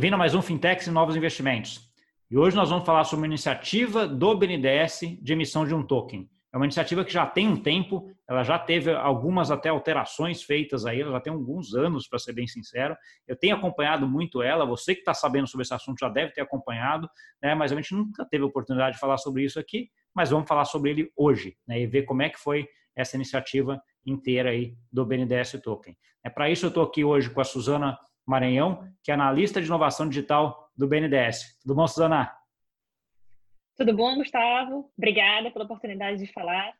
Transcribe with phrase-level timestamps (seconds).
[0.00, 1.92] Bem-vindo a mais um Fintechs e Novos Investimentos.
[2.30, 6.26] E hoje nós vamos falar sobre uma iniciativa do BNDES de emissão de um token.
[6.50, 10.86] É uma iniciativa que já tem um tempo, ela já teve algumas até alterações feitas
[10.86, 12.96] aí, ela já tem alguns anos, para ser bem sincero.
[13.28, 16.40] Eu tenho acompanhado muito ela, você que está sabendo sobre esse assunto já deve ter
[16.40, 17.06] acompanhado,
[17.42, 17.54] né?
[17.54, 20.92] mas a gente nunca teve oportunidade de falar sobre isso aqui, mas vamos falar sobre
[20.92, 21.78] ele hoje né?
[21.78, 25.94] e ver como é que foi essa iniciativa inteira aí do BNDES Token.
[26.24, 29.66] É para isso eu estou aqui hoje com a Suzana Maranhão, que é analista de
[29.66, 31.58] inovação digital do BNDES.
[31.62, 32.32] Tudo bom, Suzana?
[33.76, 34.90] Tudo bom, Gustavo?
[34.96, 36.72] Obrigada pela oportunidade de falar.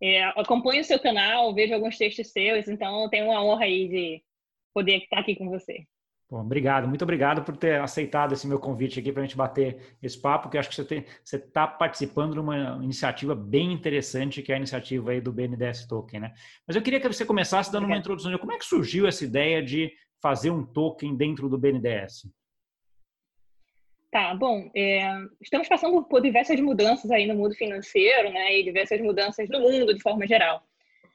[0.00, 4.22] É, acompanho o seu canal, vejo alguns textos seus, então tenho uma honra aí de
[4.72, 5.84] poder estar aqui com você.
[6.30, 9.96] Bom, obrigado, muito obrigado por ter aceitado esse meu convite aqui para a gente bater
[10.02, 14.54] esse papo, que acho que você está participando de uma iniciativa bem interessante, que é
[14.54, 16.34] a iniciativa aí do BNDES Token, né?
[16.66, 19.24] Mas eu queria que você começasse dando uma introdução de como é que surgiu essa
[19.24, 19.90] ideia de
[20.20, 22.28] fazer um token dentro do BNDES.
[24.10, 25.02] Tá, bom, é,
[25.40, 29.94] estamos passando por diversas mudanças aí no mundo financeiro, né, e diversas mudanças no mundo
[29.94, 30.62] de forma geral,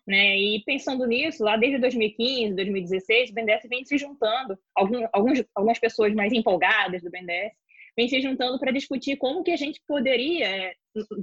[0.05, 5.43] né, e pensando nisso, lá desde 2015, 2016, o BNDES vem se juntando, algum, alguns,
[5.55, 7.53] algumas pessoas mais empolgadas do BNDES,
[7.97, 10.73] vem se juntando para discutir como que a gente poderia é,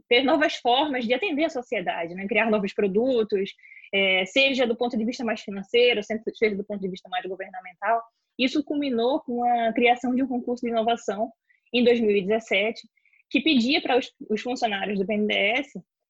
[0.09, 3.55] ter novas formas de atender a sociedade, né, criar novos produtos,
[3.93, 8.03] é, seja do ponto de vista mais financeiro, seja do ponto de vista mais governamental.
[8.39, 11.31] Isso culminou com a criação de um concurso de inovação
[11.73, 12.81] em 2017,
[13.31, 15.69] que pedia para os, os funcionários do BNDES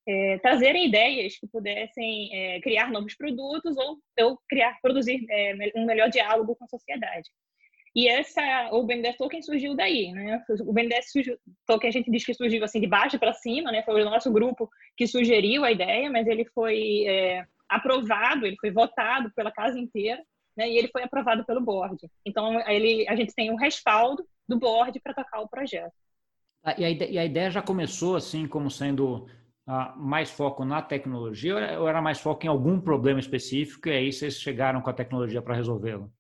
[0.09, 5.85] é, trazerem ideias que pudessem é, criar novos produtos ou, ou criar, produzir é, um
[5.85, 7.29] melhor diálogo com a sociedade.
[7.95, 10.41] E essa, o BNDES Token surgiu daí, né?
[10.61, 11.07] O BNDES
[11.67, 13.83] Token a gente diz que surgiu assim de baixo para cima, né?
[13.83, 18.71] Foi o nosso grupo que sugeriu a ideia, mas ele foi é, aprovado, ele foi
[18.71, 20.23] votado pela casa inteira,
[20.57, 20.69] né?
[20.69, 22.11] E ele foi aprovado pelo board.
[22.27, 25.95] Então ele, a gente tem um respaldo do board para tocar o projeto.
[26.63, 29.27] Ah, e, a ideia, e, a ideia, já começou assim como sendo
[29.67, 34.13] ah, mais foco na tecnologia ou era mais foco em algum problema específico e aí
[34.13, 36.13] vocês chegaram com a tecnologia para resolvê-lo?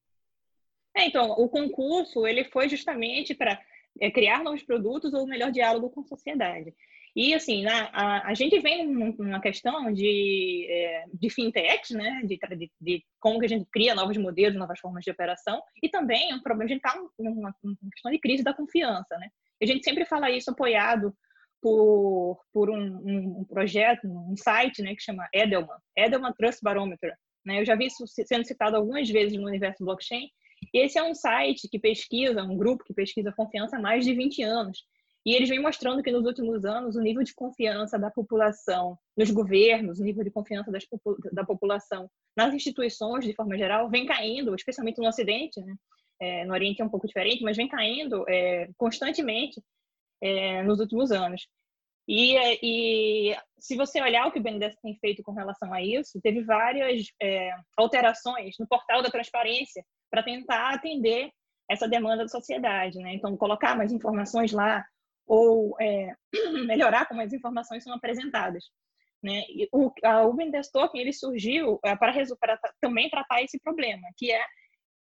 [0.96, 3.60] É, então, o concurso ele foi justamente para
[4.00, 6.74] é, criar novos produtos ou melhor diálogo com a sociedade.
[7.14, 12.22] E, assim, a, a gente vem numa questão de, é, de fintech, né?
[12.24, 15.60] De, de, de, como que a gente cria novos modelos, novas formas de operação.
[15.82, 19.28] E também um problema, a gente está numa, numa questão de crise da confiança, né?
[19.62, 21.14] A gente sempre fala isso apoiado
[21.60, 24.94] por, por um, um, projeto, um site, né?
[24.94, 27.14] Que chama Edelman, Edelman Trust Barometer.
[27.44, 27.60] Né?
[27.60, 30.28] Eu já vi isso sendo citado algumas vezes no universo blockchain.
[30.74, 34.14] E esse é um site que pesquisa, um grupo que pesquisa confiança há mais de
[34.14, 34.84] 20 anos.
[35.24, 39.30] E eles vêm mostrando que nos últimos anos o nível de confiança da população nos
[39.30, 40.84] governos, o nível de confiança das,
[41.32, 45.74] da população nas instituições, de forma geral, vem caindo, especialmente no Ocidente, né?
[46.22, 49.62] É, no Oriente é um pouco diferente, mas vem caindo é, constantemente
[50.22, 51.46] é, nos últimos anos.
[52.06, 56.20] E, e, se você olhar o que o BNDES tem feito com relação a isso,
[56.20, 61.30] teve várias é, alterações no portal da transparência para tentar atender
[61.70, 63.14] essa demanda da sociedade, né?
[63.14, 64.84] Então, colocar mais informações lá,
[65.30, 66.12] ou é,
[66.66, 68.64] melhorar como as informações são apresentadas.
[69.22, 69.44] Né?
[69.48, 74.32] E o, a Urban Token ele surgiu é, para, para também tratar esse problema, que
[74.32, 74.42] é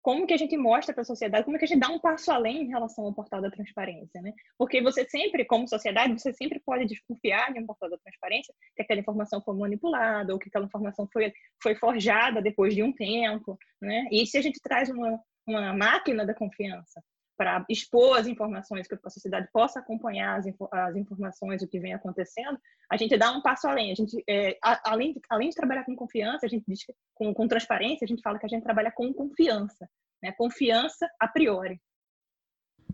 [0.03, 2.31] como que a gente mostra para a sociedade, como que a gente dá um passo
[2.31, 4.33] além em relação ao portal da transparência, né?
[4.56, 8.83] Porque você sempre, como sociedade, você sempre pode desconfiar de um portal da transparência que
[8.83, 13.59] aquela informação foi manipulada ou que aquela informação foi, foi forjada depois de um tempo,
[13.81, 14.06] né?
[14.11, 17.03] E se a gente traz uma, uma máquina da confiança
[17.38, 21.94] para expor as informações, que a sociedade possa acompanhar as, as, informações do que vem
[21.94, 22.59] acontecendo,
[22.91, 23.93] a gente dá um passo além.
[23.93, 26.81] A gente, é, a, além, de, além de trabalhar com confiança, a gente diz,
[27.15, 29.88] com, com transparência, a gente fala que a gente trabalha com confiança,
[30.21, 30.32] né?
[30.32, 31.81] confiança a priori.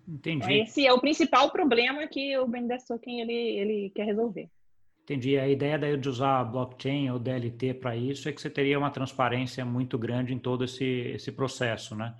[0.06, 0.44] Entendi.
[0.44, 4.50] Então, esse é o principal problema que o BNDES Token ele, ele quer resolver.
[5.04, 5.38] Entendi.
[5.38, 8.90] A ideia daí de usar blockchain ou DLT para isso é que você teria uma
[8.90, 12.14] transparência muito grande em todo esse, esse processo, né?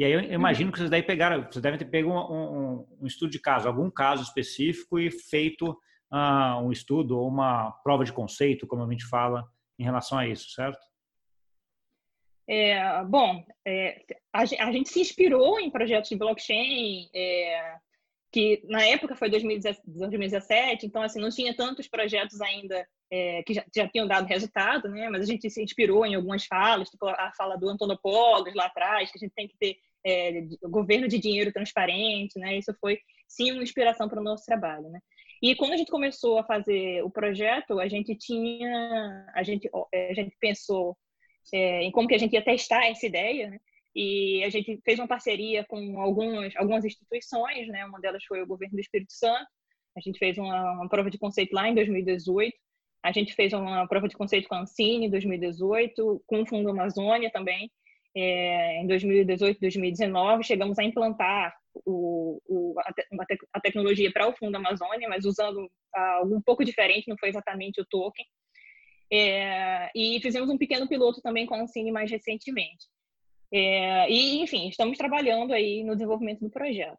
[0.00, 0.72] E aí eu imagino uhum.
[0.72, 3.90] que vocês daí pegaram, vocês devem ter pego um, um, um estudo de caso, algum
[3.90, 5.78] caso específico e feito
[6.10, 9.46] uh, um estudo ou uma prova de conceito, como a gente fala,
[9.78, 10.80] em relação a isso, certo?
[12.48, 14.02] É, bom, é,
[14.32, 17.76] a, a, gente se inspirou em projetos de blockchain, é,
[18.32, 23.66] que na época foi 2017, então assim não tinha tantos projetos ainda é, que já,
[23.76, 25.10] já, tinham dado resultado, né?
[25.10, 29.12] Mas a gente se inspirou em algumas falas, tipo a fala do Antonopoulos lá atrás,
[29.12, 32.56] que a gente tem que ter é, governo de dinheiro transparente, né?
[32.58, 32.98] Isso foi
[33.28, 35.00] sim uma inspiração para o nosso trabalho, né?
[35.42, 40.14] E quando a gente começou a fazer o projeto, a gente tinha, a gente, a
[40.14, 40.96] gente pensou
[41.52, 43.58] é, em como que a gente ia testar essa ideia, né?
[43.94, 47.84] e a gente fez uma parceria com algumas, algumas instituições, né?
[47.84, 49.48] Uma delas foi o governo do Espírito Santo.
[49.96, 52.56] A gente fez uma, uma prova de conceito lá em 2018.
[53.02, 56.68] A gente fez uma prova de conceito com a Ancine em 2018, com o Fundo
[56.70, 57.70] Amazônia também.
[58.16, 61.54] É, em 2018, 2019, chegamos a implantar
[61.86, 66.64] o, o, a, te, a, tecnologia para o Fundo Amazônia, mas usando algo um pouco
[66.64, 68.24] diferente, não foi exatamente o token.
[69.12, 72.86] É, e fizemos um pequeno piloto também com a Ancine mais recentemente.
[73.52, 76.98] É, e, enfim, estamos trabalhando aí no desenvolvimento do projeto.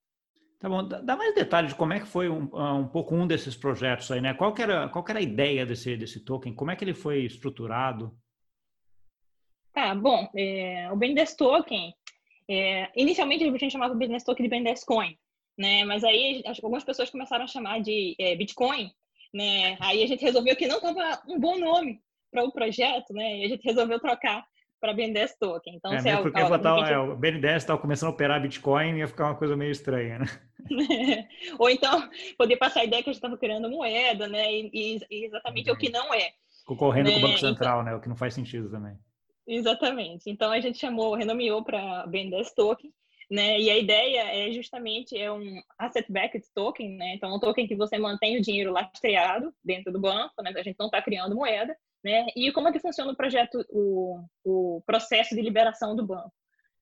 [0.59, 3.25] Tá bom, dá mais detalhes de como é que foi um, ah, um pouco um
[3.25, 4.33] desses projetos aí, né?
[4.35, 6.53] Qual era, qual era a ideia desse, desse token?
[6.53, 8.15] Como é que ele foi estruturado?
[9.73, 11.93] Tá, bom, é, o BNDES Token,
[12.49, 15.17] é, inicialmente a gente chamava o BNDES Token de BNDES Coin,
[15.57, 15.85] né?
[15.85, 18.91] Mas aí algumas pessoas começaram a chamar de é, Bitcoin,
[19.33, 19.77] né?
[19.79, 23.37] Aí a gente resolveu que não estava um bom nome para o projeto, né?
[23.37, 24.45] E a gente resolveu trocar
[24.81, 25.75] para BNDES Token.
[25.75, 26.91] Então, é, se é, porque ó, botar, gente...
[26.91, 30.25] é, o BNDES estava começando a operar Bitcoin ia ficar uma coisa meio estranha, né?
[31.59, 34.51] Ou então, poder passar a ideia que a gente estava criando moeda, né?
[34.51, 35.75] E, e exatamente uhum.
[35.75, 36.31] o que não é.
[36.65, 37.13] Concorrendo né?
[37.13, 37.49] com o Banco né?
[37.49, 37.91] Central, então...
[37.91, 37.95] né?
[37.97, 38.97] O que não faz sentido também.
[39.47, 40.29] Exatamente.
[40.29, 42.91] Então, a gente chamou, renomeou para BNDES Token,
[43.29, 43.59] né?
[43.59, 47.15] E a ideia é justamente é um asset-backed token, né?
[47.15, 50.51] Então, um token que você mantém o dinheiro lastreado dentro do banco, né?
[50.55, 52.27] A gente não está criando moeda, né?
[52.35, 56.33] E como é que funciona o projeto, o, o processo de liberação do banco?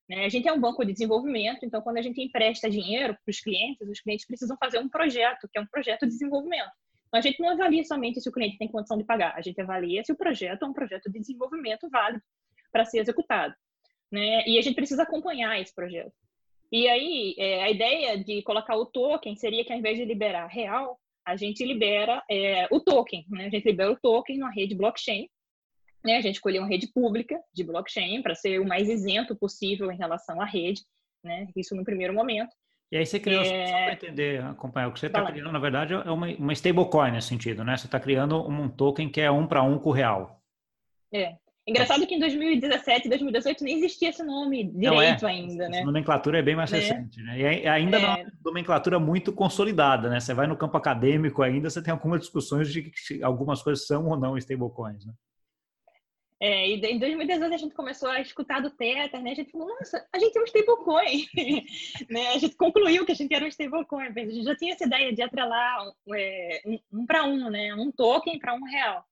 [0.08, 0.24] Né?
[0.24, 3.40] A gente é um banco de desenvolvimento, então quando a gente empresta dinheiro para os
[3.40, 6.72] clientes, os clientes precisam fazer um projeto, que é um projeto de desenvolvimento.
[7.06, 9.60] Então a gente não avalia somente se o cliente tem condição de pagar, a gente
[9.60, 12.24] avalia se o projeto é um projeto de desenvolvimento válido
[12.72, 13.54] para ser executado.
[14.10, 14.44] Né?
[14.46, 16.12] E a gente precisa acompanhar esse projeto.
[16.72, 20.46] E aí, é, a ideia de colocar o token seria que ao invés de liberar
[20.46, 23.46] real, a gente libera é, o token, né?
[23.46, 25.28] A gente libera o token numa rede blockchain,
[26.04, 26.16] né?
[26.16, 29.96] A gente escolheu uma rede pública de blockchain para ser o mais isento possível em
[29.96, 30.82] relação à rede,
[31.22, 31.48] né?
[31.56, 32.54] Isso no primeiro momento.
[32.92, 33.66] E aí você criou, é...
[33.66, 37.12] só para entender, acompanhar, o que você está criando, na verdade, é uma, uma stablecoin
[37.12, 37.76] nesse sentido, né?
[37.76, 40.42] Você está criando um token que é um para um com o real.
[41.12, 41.36] É,
[41.66, 45.30] Engraçado que em 2017, 2018 nem existia esse nome direito é.
[45.30, 45.80] ainda, né?
[45.80, 46.78] A nomenclatura é bem mais é.
[46.78, 47.38] recente, né?
[47.38, 48.00] E ainda é.
[48.00, 50.18] não é uma nomenclatura muito consolidada, né?
[50.18, 54.08] Você vai no campo acadêmico ainda, você tem algumas discussões de que algumas coisas são
[54.08, 55.12] ou não stablecoins, né?
[56.42, 59.32] É, e em 2018 a gente começou a escutar do Tether, né?
[59.32, 61.26] A gente falou, nossa, a gente é um stablecoin,
[62.08, 62.28] né?
[62.28, 65.14] A gente concluiu que a gente era um stablecoin, a gente já tinha essa ideia
[65.14, 67.74] de atrelar um, é, um, um para um, né?
[67.74, 69.04] Um token para um real.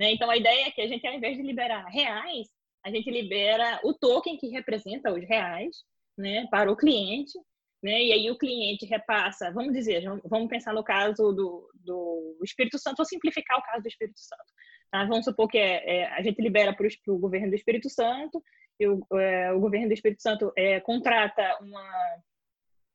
[0.00, 0.12] Né?
[0.12, 2.48] Então, a ideia é que a gente, ao invés de liberar reais,
[2.82, 5.76] a gente libera o token que representa os reais
[6.16, 7.38] né, para o cliente,
[7.82, 8.02] né?
[8.02, 12.98] E aí o cliente repassa, vamos dizer, vamos pensar no caso do, do Espírito Santo,
[12.98, 14.44] vou simplificar o caso do Espírito Santo.
[14.90, 15.04] Tá?
[15.04, 18.42] Vamos supor que é, é, a gente libera para o governo do Espírito Santo,
[18.78, 22.22] e o, é, o governo do Espírito Santo é, contrata uma,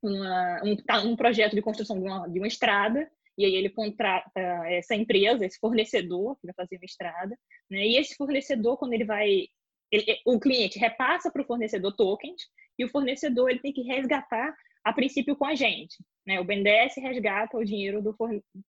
[0.02, 3.70] uma um, tá, um, projeto de construção de uma, de uma estrada, e aí ele
[3.70, 7.36] contrata essa empresa, esse fornecedor que vai fazer estrada,
[7.70, 7.86] né?
[7.86, 9.48] E esse fornecedor, quando ele vai,
[9.90, 12.42] ele, o cliente repassa para o fornecedor tokens
[12.78, 14.54] e o fornecedor ele tem que resgatar
[14.84, 15.96] a princípio com a gente,
[16.26, 16.40] né?
[16.40, 18.14] O BNDES resgata o dinheiro do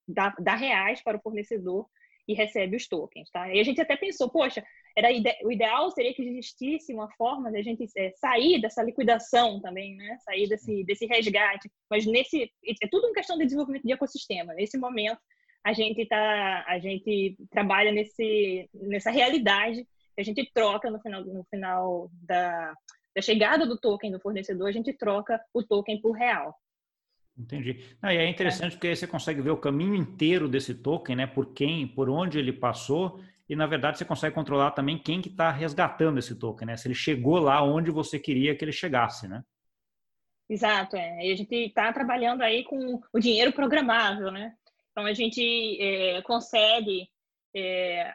[0.09, 1.87] da, da reais para o fornecedor
[2.29, 3.53] e recebe os tokens, tá?
[3.53, 4.65] E a gente até pensou, poxa,
[4.97, 8.83] era ide o ideal seria que existisse uma forma de a gente é, sair dessa
[8.83, 10.19] liquidação também, né?
[10.25, 12.51] Sair desse desse resgate, mas nesse
[12.83, 14.55] é tudo uma questão de desenvolvimento de ecossistema.
[14.55, 15.21] Nesse momento
[15.65, 21.25] a gente tá a gente trabalha nesse nessa realidade que a gente troca no final
[21.25, 22.75] no final da
[23.15, 26.55] da chegada do token do fornecedor, a gente troca o token por real.
[27.39, 27.85] Entendi.
[28.01, 31.27] Não, e é interessante porque aí você consegue ver o caminho inteiro desse token, né?
[31.27, 35.29] Por quem, por onde ele passou, e na verdade você consegue controlar também quem que
[35.29, 36.77] está resgatando esse token, né?
[36.77, 39.45] Se ele chegou lá onde você queria que ele chegasse, né?
[40.49, 41.27] Exato, é.
[41.27, 44.55] E a gente está trabalhando aí com o dinheiro programável, né?
[44.91, 47.07] Então a gente é, consegue
[47.55, 48.15] é,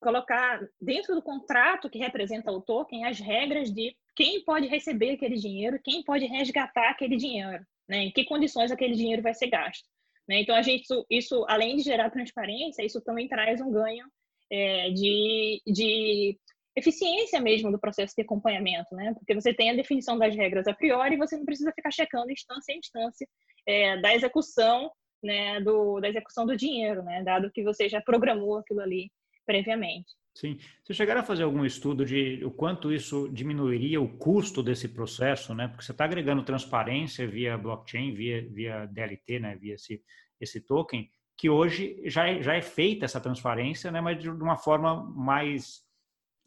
[0.00, 5.36] colocar dentro do contrato que representa o token as regras de quem pode receber aquele
[5.36, 8.04] dinheiro, quem pode resgatar aquele dinheiro né?
[8.04, 9.86] Em que condições aquele dinheiro vai ser gasto.
[10.26, 10.40] Né?
[10.40, 14.06] Então, a gente, isso, isso, além de gerar transparência, isso também traz um ganho
[14.50, 16.38] é, de, de
[16.74, 19.12] eficiência mesmo do processo de acompanhamento, né?
[19.12, 22.32] Porque você tem a definição das regras a priori e você não precisa ficar checando
[22.32, 23.28] instância em instância
[23.66, 24.90] é, da execução,
[25.22, 25.60] né?
[25.60, 27.22] Do, da execução do dinheiro, né?
[27.22, 29.12] Dado que você já programou aquilo ali
[29.44, 30.10] previamente.
[30.34, 30.58] Sim.
[30.82, 35.54] Você chegaram a fazer algum estudo de o quanto isso diminuiria o custo desse processo,
[35.54, 35.68] né?
[35.68, 39.56] Porque você está agregando transparência via blockchain, via, via DLT, né?
[39.56, 40.02] Via esse,
[40.40, 44.00] esse token, que hoje já é, já é feita essa transparência, né?
[44.00, 45.82] Mas de uma forma mais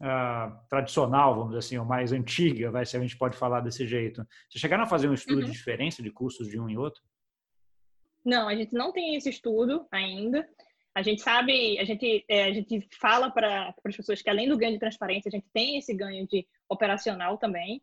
[0.00, 3.86] uh, tradicional, vamos dizer assim, ou mais antiga, vai, se a gente pode falar desse
[3.86, 4.26] jeito.
[4.48, 5.46] Vocês chegaram a fazer um estudo uhum.
[5.46, 7.02] de diferença de custos de um e outro?
[8.24, 10.48] Não, a gente não tem esse estudo ainda.
[10.96, 14.56] A gente sabe, a gente, é, a gente fala para as pessoas que além do
[14.56, 17.82] ganho de transparência, a gente tem esse ganho de operacional também.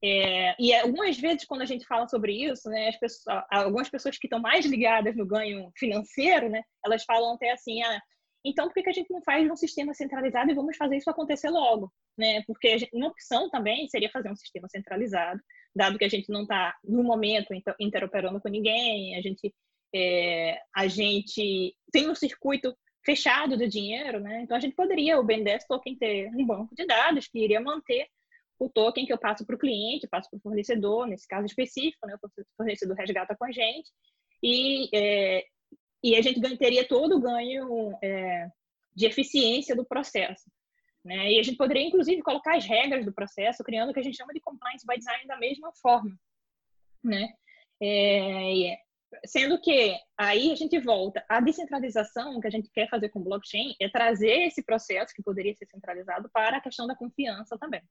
[0.00, 4.16] É, e algumas vezes, quando a gente fala sobre isso, né, as pessoas, algumas pessoas
[4.16, 8.00] que estão mais ligadas no ganho financeiro, né, elas falam até assim, ah,
[8.44, 11.10] então por que, que a gente não faz um sistema centralizado e vamos fazer isso
[11.10, 11.92] acontecer logo?
[12.16, 12.44] Né?
[12.46, 15.40] Porque gente, uma opção também seria fazer um sistema centralizado,
[15.74, 19.52] dado que a gente não está, no momento, interoperando com ninguém, a gente
[19.94, 24.42] é, a gente tem um circuito fechado de dinheiro, né?
[24.42, 28.06] Então a gente poderia, o BNDES Token, ter um banco de dados que iria manter
[28.58, 32.06] o token que eu passo para o cliente, passo para o fornecedor, nesse caso específico,
[32.06, 32.16] né?
[32.22, 33.90] O fornecedor resgata com a gente
[34.42, 35.44] e, é,
[36.02, 38.48] e a gente teria todo o ganho é,
[38.94, 40.50] de eficiência do processo.
[41.04, 41.32] Né?
[41.32, 44.16] E a gente poderia, inclusive, colocar as regras do processo, criando o que a gente
[44.16, 46.16] chama de compliance by design da mesma forma.
[47.02, 47.32] Né?
[47.80, 48.76] É,
[49.26, 51.24] Sendo que aí a gente volta.
[51.28, 55.54] A descentralização que a gente quer fazer com blockchain é trazer esse processo que poderia
[55.54, 57.82] ser centralizado para a questão da confiança também.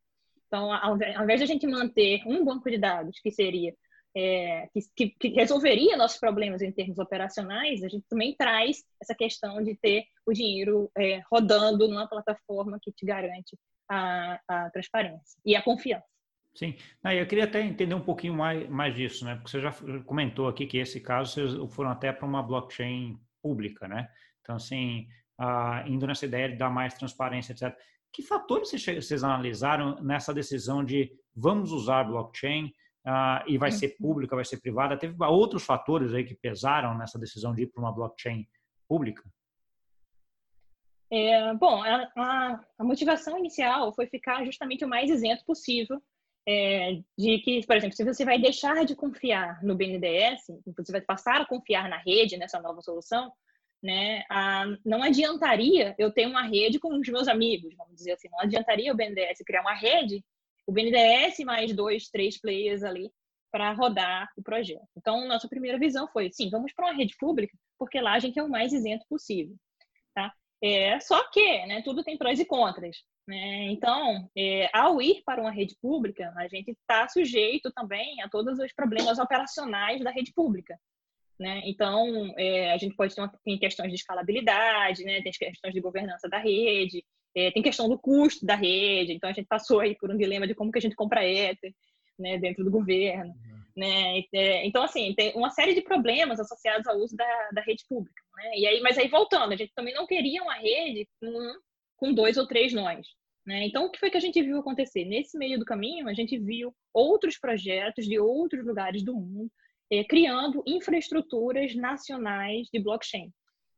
[0.47, 3.73] Então, ao invés de a gente manter um banco de dados que seria
[4.15, 9.63] é, que, que, resolveria nossos problemas em termos operacionais, a gente também traz essa questão
[9.63, 13.57] de ter o dinheiro é, rodando numa plataforma que te garante
[13.89, 16.05] a, a transparência e a confiança.
[16.53, 19.36] Sim, ah, eu queria até entender um pouquinho mais, mais disso, né?
[19.36, 19.74] Porque você já
[20.05, 24.10] comentou aqui que esse caso vocês foram até para uma blockchain pública, né?
[24.41, 25.08] Então, assim,
[25.39, 27.75] ah, indo nessa ideia de dar mais transparência, etc.
[28.12, 32.74] Que fatores vocês analisaram nessa decisão de vamos usar blockchain
[33.05, 34.08] ah, e vai ser uhum.
[34.08, 34.98] pública, vai ser privada?
[34.98, 38.46] Teve outros fatores aí que pesaram nessa decisão de ir para uma blockchain
[38.89, 39.24] pública?
[41.10, 46.01] É, bom, a, a, a motivação inicial foi ficar justamente o mais isento possível
[46.48, 51.01] é, de que, por exemplo, se você vai deixar de confiar no BNDES, você vai
[51.01, 53.31] passar a confiar na rede, nessa nova solução,
[53.81, 58.29] né, a, não adiantaria eu ter uma rede com os meus amigos, vamos dizer assim,
[58.29, 60.24] não adiantaria o BNDES criar uma rede,
[60.67, 63.12] o BNDES mais dois, três players ali
[63.51, 64.88] para rodar o projeto.
[64.95, 68.39] Então, nossa primeira visão foi, sim, vamos para uma rede pública, porque lá a gente
[68.39, 69.55] é o mais isento possível,
[70.13, 70.31] tá?
[70.63, 72.98] É, só que, né, tudo tem prós e contras.
[73.31, 73.71] Né?
[73.71, 78.59] Então, é, ao ir para uma rede pública, a gente está sujeito também a todos
[78.59, 80.77] os problemas operacionais da rede pública.
[81.39, 81.61] Né?
[81.63, 85.21] Então, é, a gente pode ter uma, tem questões de escalabilidade, né?
[85.21, 89.13] tem questões de governança da rede, é, tem questão do custo da rede.
[89.13, 91.73] Então, a gente passou aí por um dilema de como que a gente compra Ether
[92.19, 92.38] né?
[92.38, 93.31] dentro do governo.
[93.31, 93.61] Uhum.
[93.77, 94.23] Né?
[94.65, 98.21] Então, assim, tem uma série de problemas associados ao uso da, da rede pública.
[98.35, 98.51] Né?
[98.57, 101.53] E aí, mas aí, voltando, a gente também não queria uma rede com
[102.01, 103.05] com dois ou três nós.
[103.45, 103.65] Né?
[103.65, 105.05] Então, o que foi que a gente viu acontecer?
[105.05, 109.51] Nesse meio do caminho, a gente viu outros projetos de outros lugares do mundo
[109.89, 113.31] eh, criando infraestruturas nacionais de blockchain.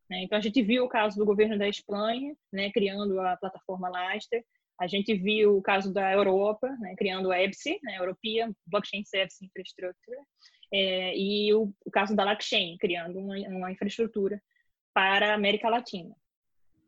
[0.10, 0.24] Né?
[0.24, 4.44] Então, a gente viu o caso do governo da Espanha, né, criando a plataforma Laster.
[4.80, 9.44] A gente viu o caso da Europa, né, criando a EBSI, né, European Blockchain Service
[9.44, 10.18] Infrastructure,
[10.72, 14.42] é, e o, o, caso da Lackchain, criando uma, uma infraestrutura
[14.94, 16.16] para a América Latina.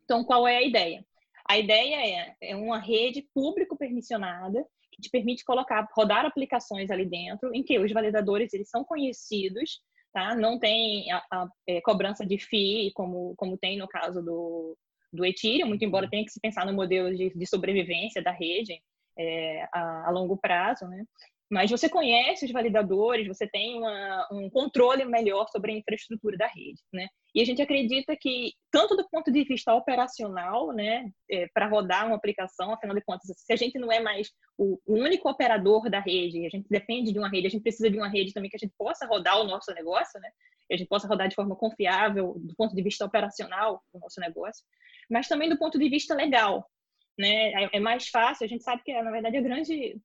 [0.04, 1.04] Então, qual é a ideia?
[1.48, 1.96] A ideia
[2.40, 7.78] é, é uma rede público-permissionada que te permite colocar, rodar aplicações ali dentro, em que
[7.78, 9.80] os validadores eles são conhecidos,
[10.12, 10.34] tá?
[10.34, 14.76] Não tem a, a é, cobrança de FII, como, como tem no caso do,
[15.12, 18.80] do Ethereum, muito embora tenha que se pensar no modelo de, de sobrevivência da rede
[19.18, 21.04] é, a, a, longo prazo, né?
[21.48, 26.48] Mas você conhece os validadores, você tem uma, um controle melhor sobre a infraestrutura da
[26.48, 27.06] rede, né?
[27.32, 32.06] E a gente acredita que, tanto do ponto de vista operacional, né, é, para rodar
[32.06, 36.00] uma aplicação, afinal de contas, se a gente não é mais o, único operador da
[36.00, 38.56] rede, a gente depende de uma rede, a gente precisa de uma rede também que
[38.56, 40.30] a gente possa rodar o nosso negócio, né?
[40.66, 44.20] Que a gente possa rodar de forma confiável do ponto de vista operacional o nosso
[44.20, 44.64] negócio,
[45.08, 46.68] mas também do ponto de vista legal,
[47.16, 47.52] né?
[47.52, 50.00] É, é mais fácil, a gente sabe que, na verdade, a grande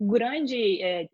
[0.00, 1.08] grande é,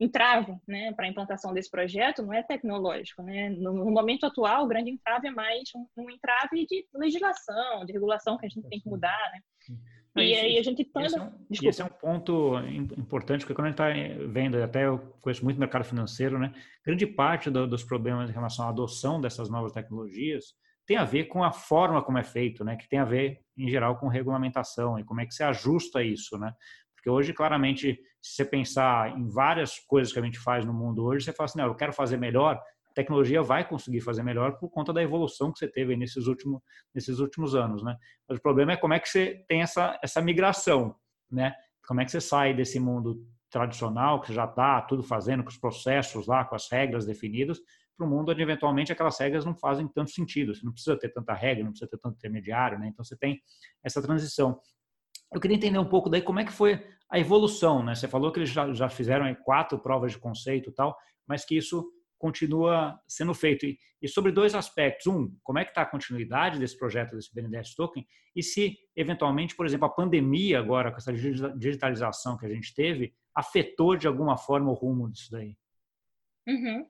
[0.00, 3.22] entrave né, para a implantação desse projeto não é tecnológico.
[3.22, 3.50] Né?
[3.50, 7.92] No, no, momento atual, o grande entrave é mais um, um, entrave de legislação, de
[7.92, 9.30] regulação que a gente tem que mudar.
[9.32, 9.76] Né?
[10.24, 12.58] E aí a gente esse, é um, esse é um ponto
[12.98, 16.52] importante, porque quando a gente está vendo, até eu conheço muito mercado financeiro, né?
[16.84, 20.54] grande parte do, dos problemas em relação à adoção dessas novas tecnologias
[20.86, 22.76] tem a ver com a forma como é feito, né?
[22.76, 26.36] que tem a ver, em geral, com regulamentação e como é que se ajusta isso.
[26.36, 26.52] Né?
[27.02, 31.04] Porque hoje, claramente, se você pensar em várias coisas que a gente faz no mundo
[31.04, 34.56] hoje, você fala assim, não, eu quero fazer melhor, a tecnologia vai conseguir fazer melhor
[34.56, 36.62] por conta da evolução que você teve nesses últimos,
[36.94, 37.96] nesses últimos anos, né?
[38.28, 40.94] Mas o problema é como é que você tem essa, essa migração,
[41.28, 41.52] né?
[41.88, 45.58] Como é que você sai desse mundo tradicional, que já está tudo fazendo com os
[45.58, 47.58] processos lá, com as regras definidas,
[47.96, 50.54] para um mundo onde eventualmente aquelas regras não fazem tanto sentido.
[50.54, 52.86] Você não precisa ter tanta regra, não precisa ter tanto intermediário, né?
[52.86, 53.42] Então você tem
[53.82, 54.60] essa transição.
[55.32, 57.94] Eu queria entender um pouco daí como é que foi a evolução, né?
[57.94, 60.96] Você falou que eles já, já fizeram quatro provas de conceito e tal,
[61.26, 63.66] mas que isso continua sendo feito.
[63.66, 65.06] E, e sobre dois aspectos.
[65.06, 68.06] Um, como é que está a continuidade desse projeto, desse BNDES Token?
[68.34, 73.12] E se, eventualmente, por exemplo, a pandemia agora, com essa digitalização que a gente teve,
[73.34, 75.56] afetou de alguma forma o rumo disso daí?
[76.46, 76.86] Uhum.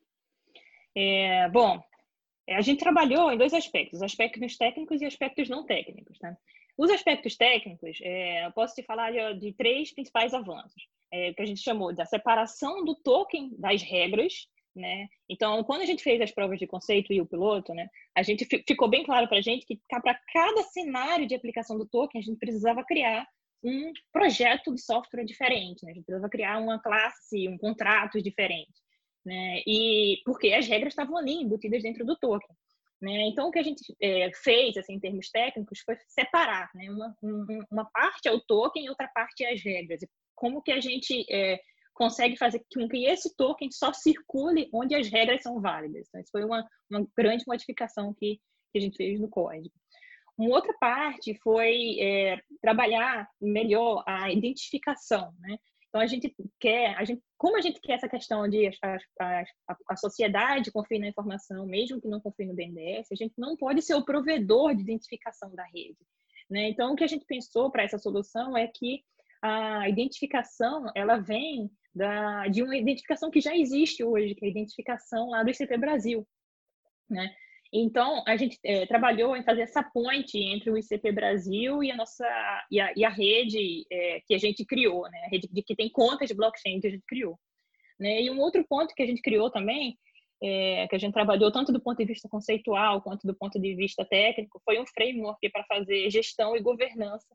[0.95, 1.83] É, bom,
[2.49, 6.19] a gente trabalhou em dois aspectos, aspectos técnicos e aspectos não técnicos.
[6.19, 6.37] Tá?
[6.83, 11.41] Os aspectos técnicos, é, eu posso te falar de, de três principais avanços, é, que
[11.41, 15.07] a gente chamou da separação do token das regras, né?
[15.31, 18.45] Então, quando a gente fez as provas de conceito e o piloto, né, a gente
[18.67, 22.25] ficou bem claro para a gente que para cada cenário de aplicação do token, a
[22.25, 23.29] gente precisava criar
[23.62, 25.93] um projeto de software diferente, né?
[25.93, 28.75] a gente precisava criar uma classe, um contrato diferente.
[29.25, 29.62] Né?
[29.65, 32.57] E porque as regras estavam ali embutidas dentro do token.
[33.03, 33.27] Né?
[33.27, 36.71] Então, o que a gente é, fez, assim, em termos técnicos, foi separar.
[36.73, 36.89] Né?
[36.89, 37.17] Uma,
[37.71, 40.03] uma parte é o token e outra parte é as regras.
[40.03, 41.61] E como que a gente é,
[41.93, 46.07] consegue fazer com que esse token só circule onde as regras são válidas.
[46.09, 48.41] Então, isso foi uma, uma grande modificação que,
[48.73, 49.75] que a gente fez no código.
[50.39, 55.59] Uma outra parte foi é, trabalhar melhor a identificação, né?
[55.93, 59.45] Então a gente quer, a gente, como a gente quer essa questão de a, a,
[59.91, 63.83] a, sociedade confie na informação, mesmo que não confie no BNDES, a gente não pode
[63.83, 65.99] ser o provedor de identificação da rede.
[66.49, 66.71] Né?
[66.71, 69.03] Então o que a gente pensou para essa solução é que
[69.43, 74.51] a identificação ela vem da, de uma identificação que já existe hoje, que é a
[74.51, 76.27] identificação lá do ICP Brasil.
[77.11, 77.35] Né?
[77.73, 81.97] Então, a gente é, trabalhou em fazer essa ponte entre o ICP Brasil e a
[81.97, 82.26] nossa
[82.71, 85.23] e a, e a rede é, que a gente criou, né?
[85.25, 87.38] A rede de, que tem contas de blockchain que a gente criou.
[87.99, 88.23] Né?
[88.23, 89.97] E um outro ponto que a gente criou também,
[90.42, 93.75] é, que a gente trabalhou tanto do ponto de vista conceitual quanto do ponto de
[93.75, 97.35] vista técnico, foi um framework para fazer gestão e governança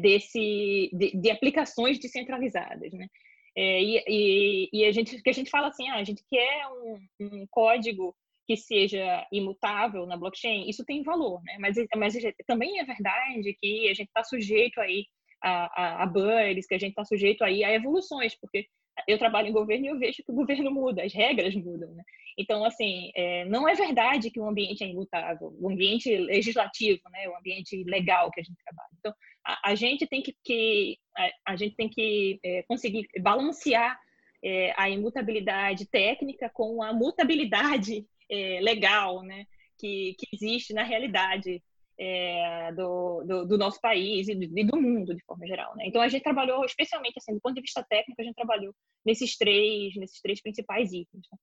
[0.00, 3.06] desse de, de, aplicações descentralizadas, né?
[3.54, 6.98] E, e, e, a gente que a gente fala assim, ah, a gente quer um,
[7.20, 8.16] um código
[8.48, 11.58] que seja imutável na blockchain, isso tem valor, né?
[11.60, 12.14] Mas, mas
[12.46, 15.04] também é verdade que a gente está sujeito aí
[15.44, 18.66] a, a, a bugs, que a gente está sujeito aí a evoluções, porque
[19.06, 22.02] eu trabalho em governo e eu vejo que o governo muda, as regras mudam, né?
[22.38, 27.28] Então, assim, é, não é verdade que o ambiente é imutável, o ambiente legislativo, né?
[27.28, 28.88] O ambiente legal que a gente trabalha.
[28.98, 29.12] Então,
[29.44, 33.98] a, a gente tem que, que a, a, gente tem que é, conseguir balancear
[34.42, 39.44] é, a imutabilidade técnica com a mutabilidade é, legal, né,
[39.78, 41.62] que, que existe na realidade
[41.98, 45.84] é, do, do, do, nosso país e do, e do, mundo de forma geral, né?
[45.86, 48.72] Então a gente trabalhou especialmente assim do ponto de vista técnico a gente trabalhou
[49.04, 51.26] nesses três nesses três principais itens.
[51.32, 51.38] Né?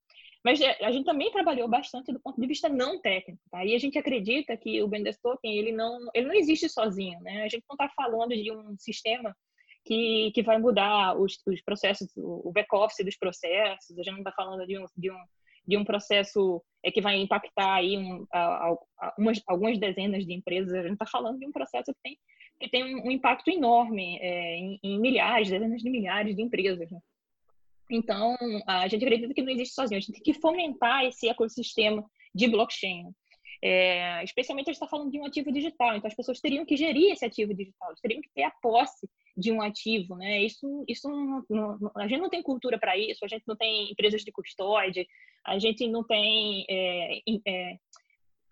[0.46, 3.66] Mas é, a gente também trabalhou bastante do ponto de vista não técnico, tá?
[3.66, 7.44] E a gente acredita que o Benders Token ele não ele não existe sozinho, né?
[7.44, 9.36] A gente não está falando de um sistema
[9.84, 14.32] que, que vai mudar os, os processos, o back-office dos processos, a gente não está
[14.32, 15.18] falando de um, de um
[15.68, 20.34] de um processo é, que vai impactar aí um, a, a, umas, algumas dezenas de
[20.34, 20.74] empresas.
[20.74, 22.18] A gente está falando de um processo que tem,
[22.60, 26.90] que tem um, impacto enorme é, em, em, milhares, dezenas de milhares de empresas.
[26.92, 27.00] Né?
[27.90, 28.36] Então,
[28.68, 29.98] a gente acredita que não existe sozinho.
[29.98, 33.12] A gente tem que fomentar esse ecossistema de blockchain.
[33.64, 36.76] É, especialmente a gente está falando de um ativo digital, então as pessoas teriam que
[36.76, 40.42] gerir esse ativo digital, teriam que ter a posse de um ativo, né?
[40.42, 43.92] Isso, isso não, não, a gente não tem cultura para isso, a gente não tem
[43.92, 45.06] empresas de custódia,
[45.46, 47.78] a gente não tem é, é,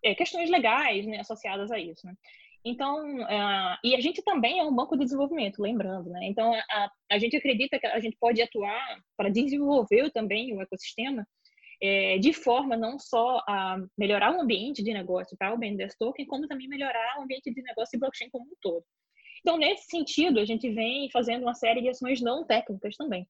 [0.04, 2.14] é, questões legais né, associadas a isso, né?
[2.66, 6.22] Então, uh, e a gente também é um banco de desenvolvimento, lembrando, né?
[6.24, 8.82] Então, a, a gente acredita que a gente pode atuar
[9.18, 11.28] para desenvolver também o ecossistema
[11.82, 16.26] é, de forma não só a melhorar o ambiente de negócio para o BNDES Token,
[16.26, 18.86] como também melhorar o ambiente de negócio e blockchain como um todo.
[19.44, 23.28] Então, nesse sentido, a gente vem fazendo uma série de ações não técnicas também.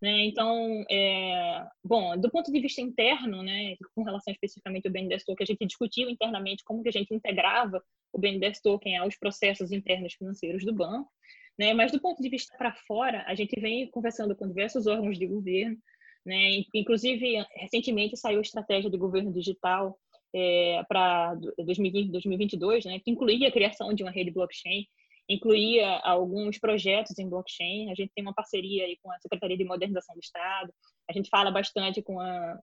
[0.00, 0.26] Né?
[0.26, 5.42] Então, é, bom, do ponto de vista interno, né, com relação especificamente ao BNDES Token,
[5.42, 10.12] a gente discutiu internamente como que a gente integrava o BNDES Token aos processos internos
[10.12, 11.10] financeiros do banco,
[11.58, 11.72] né?
[11.72, 15.26] mas do ponto de vista para fora, a gente vem conversando com diversos órgãos de
[15.26, 15.78] governo,
[16.26, 16.62] né?
[16.74, 19.98] inclusive, recentemente saiu a estratégia de governo digital
[20.34, 24.84] é, para 2020, 2022, né, que incluía a criação de uma rede blockchain,
[25.28, 27.90] incluía alguns projetos em blockchain.
[27.90, 30.72] A gente tem uma parceria aí com a Secretaria de Modernização do Estado.
[31.08, 32.58] A gente fala bastante com a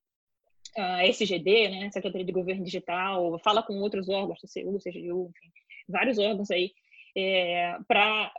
[0.78, 5.52] a SGD, né, Secretaria de Governo Digital, fala com outros órgãos, TCU, CGU, enfim,
[5.88, 6.72] vários órgãos aí,
[7.16, 8.32] é, para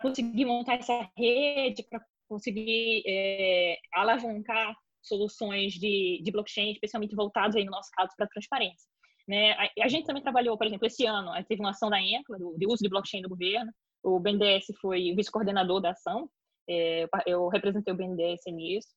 [0.00, 7.64] conseguir montar essa rede, para conseguir é, alavancar soluções de, de blockchain, especialmente voltados aí
[7.64, 8.89] no nosso caso para transparência.
[9.30, 9.52] Né?
[9.52, 12.56] A, a, gente também trabalhou, por exemplo, esse ano, teve uma ação da ENCLA, do,
[12.58, 13.70] de uso de blockchain no governo,
[14.02, 16.28] o BNDES foi vice-coordenador da ação,
[16.68, 18.88] é, eu representei o BNDES nisso.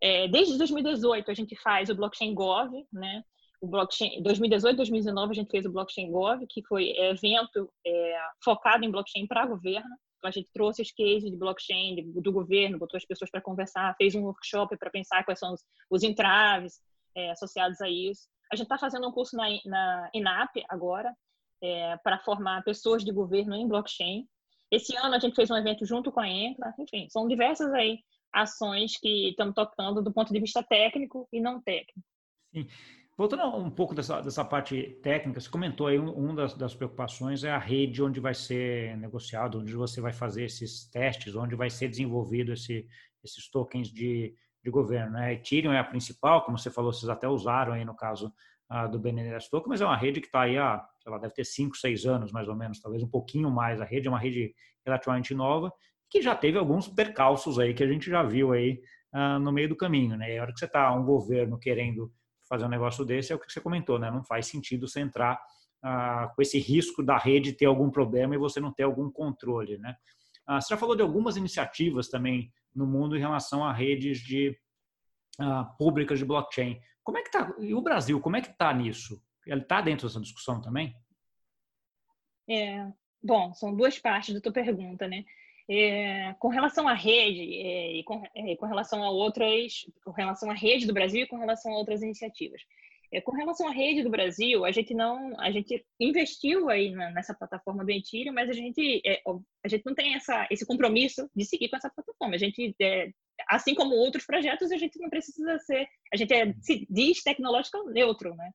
[0.00, 3.24] É, desde 2018 a gente faz o Blockchain Gov, né?
[3.60, 8.84] O blockchain 2018, 2019 a gente fez o Blockchain Gov, que foi evento é, focado
[8.84, 9.90] em blockchain para governo.
[10.18, 13.96] Então, a gente trouxe os cases de blockchain do governo, botou as pessoas para conversar,
[13.96, 16.80] fez um workshop para pensar quais são os, os entraves
[17.32, 18.28] associados a isso.
[18.52, 21.16] A gente está fazendo um curso na, na INAP agora,
[21.62, 24.28] é, para formar pessoas de governo em blockchain.
[24.70, 28.00] Esse ano a gente fez um evento junto com a ENCLA, enfim, são diversas aí
[28.32, 32.00] ações que estamos tocando do ponto de vista técnico e não técnico.
[32.52, 32.66] Sim.
[33.16, 37.50] Voltando um pouco dessa, dessa parte técnica, você comentou aí, uma das, das, preocupações é
[37.50, 41.88] a rede onde vai ser negociado, onde você vai fazer esses testes, onde vai ser
[41.88, 42.86] desenvolvido esse,
[43.22, 45.12] esses tokens de, de governo.
[45.12, 45.34] Né?
[45.34, 48.32] Ethereum é a principal, como você falou, vocês até usaram aí no caso
[48.70, 51.34] uh, do BNDES Token, mas é uma rede que está aí há, sei lá, deve
[51.34, 53.80] ter 5, 6 anos mais ou menos, talvez um pouquinho mais.
[53.80, 55.72] A rede é uma rede relativamente nova
[56.12, 58.78] que já teve alguns percalços aí que a gente já viu aí
[59.14, 60.34] uh, no meio do caminho, né?
[60.34, 62.12] E a hora que você está um governo querendo
[62.46, 64.10] fazer um negócio desse é o que você comentou, né?
[64.10, 65.40] Não faz sentido você entrar
[65.82, 69.78] uh, com esse risco da rede ter algum problema e você não ter algum controle,
[69.78, 69.96] né?
[70.46, 74.56] Uh, você já falou de algumas iniciativas também no mundo em relação a redes de
[75.78, 76.80] públicas de blockchain.
[77.02, 77.52] Como é que tá?
[77.58, 79.20] E o Brasil, como é que está nisso?
[79.46, 80.94] Ele está dentro dessa discussão também?
[82.48, 82.86] É,
[83.22, 85.24] bom, são duas partes da tua pergunta, né?
[85.68, 90.50] É, com relação à rede é, e com, é, com, relação a outras, com relação
[90.50, 92.62] à rede do Brasil e com relação a outras iniciativas.
[93.12, 97.10] É, com relação à rede do Brasil, a gente não, a gente investiu aí na,
[97.10, 99.20] nessa plataforma do Ethereum, mas a gente, é,
[99.62, 102.34] a gente não tem essa, esse compromisso de seguir com essa plataforma.
[102.34, 103.10] A gente, é,
[103.48, 107.84] assim como outros projetos, a gente não precisa ser, a gente é, se diz tecnológico
[107.90, 108.50] neutro, né?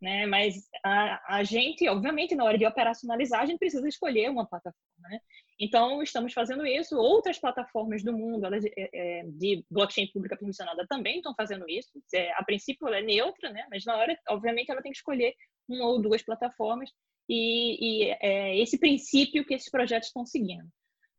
[0.00, 0.26] Né?
[0.26, 5.08] Mas a, a gente, obviamente, na hora de operacionalizar, a gente precisa escolher uma plataforma,
[5.08, 5.20] né?
[5.58, 6.96] Então, estamos fazendo isso.
[6.96, 11.90] Outras plataformas do mundo elas, é, é, de blockchain pública permissionada também estão fazendo isso.
[12.14, 13.66] É, a princípio, ela é neutra, né?
[13.70, 15.34] Mas na hora, obviamente, ela tem que escolher
[15.68, 16.90] uma ou duas plataformas
[17.28, 20.68] e, e é esse princípio que esses projetos estão seguindo.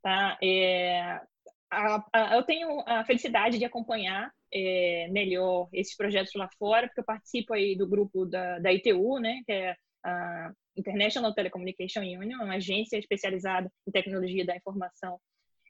[0.02, 0.38] Tá?
[0.42, 1.20] É,
[1.70, 7.02] a, a, eu tenho a felicidade de acompanhar é, melhor esses projetos lá fora, porque
[7.02, 12.44] eu participo aí do grupo da, da ITU, né, que é a International Telecommunication Union,
[12.44, 15.20] uma agência especializada em tecnologia da informação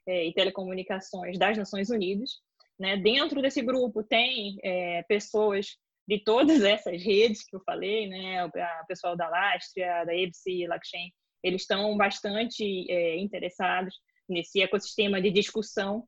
[0.06, 2.30] é, e telecomunicações das Nações Unidas.
[2.78, 2.96] Né?
[2.96, 8.50] Dentro desse grupo tem é, pessoas de todas essas redes que eu falei, né, o
[8.86, 11.12] pessoal da Lastria, da EBSI, Lakchain,
[11.42, 13.94] eles estão bastante é, interessados
[14.28, 16.06] nesse ecossistema de discussão.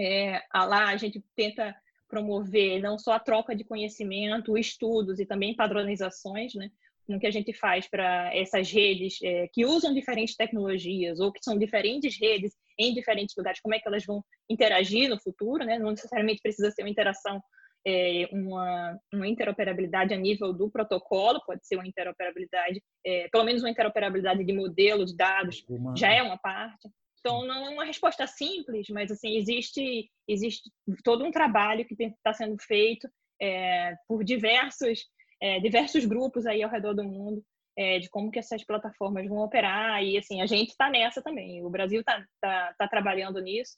[0.00, 1.76] É, lá a gente tenta
[2.08, 6.70] promover não só a troca de conhecimento, estudos e também padronizações, né?
[7.06, 11.42] Como que a gente faz para essas redes é, que usam diferentes tecnologias ou que
[11.42, 15.78] são diferentes redes em diferentes lugares, como é que elas vão interagir no futuro, né?
[15.78, 17.40] Não necessariamente precisa ser uma interação
[17.86, 23.62] é, uma, uma, interoperabilidade a nível do protocolo, pode ser uma interoperabilidade, é, pelo menos
[23.62, 25.96] uma interoperabilidade de modelo de dados, uma...
[25.96, 26.88] já é uma parte.
[27.20, 30.70] Então, não é uma resposta simples, mas assim existe existe
[31.04, 33.08] todo um trabalho que está sendo feito
[33.40, 35.06] é, por diversos
[35.40, 37.44] é, diversos grupos aí ao redor do mundo
[37.76, 41.64] é, de como que essas plataformas vão operar e assim a gente está nessa também.
[41.64, 43.76] O Brasil está tá, tá trabalhando nisso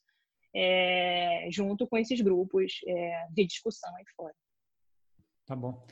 [0.54, 4.34] é, junto com esses grupos é, de discussão aí fora.
[5.46, 5.84] Tá bom.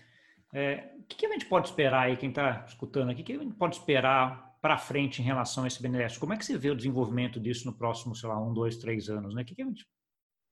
[0.53, 3.39] É, o que a gente pode esperar aí, quem está escutando aqui, o que a
[3.39, 6.19] gente pode esperar para frente em relação a esse BNDES?
[6.19, 9.09] Como é que você vê o desenvolvimento disso no próximo, sei lá, um, dois, três
[9.09, 9.35] anos?
[9.35, 9.43] Né?
[9.43, 9.87] O que, a gente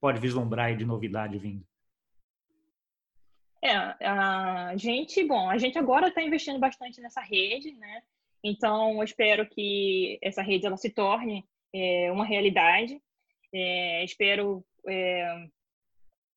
[0.01, 1.65] pode vislumbrar de novidade vindo?
[3.63, 3.75] É,
[4.07, 8.03] a gente, bom, a gente agora está investindo bastante nessa rede, né?
[8.43, 11.45] Então, eu espero que essa rede ela se torne
[11.75, 13.01] é, uma realidade.
[13.53, 15.49] É, espero é,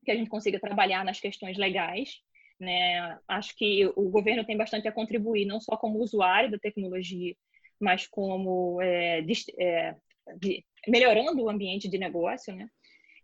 [0.03, 2.19] que a gente consiga trabalhar nas questões legais.
[2.59, 3.19] Né?
[3.27, 7.35] Acho que o governo tem bastante a contribuir, não só como usuário da tecnologia,
[7.81, 9.95] mas como é, de, é,
[10.37, 12.67] de, melhorando o ambiente de negócio, né?